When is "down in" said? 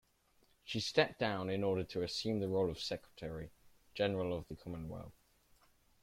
1.19-1.63